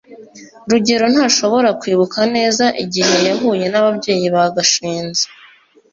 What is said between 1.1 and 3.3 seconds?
ntashobora kwibuka neza igihe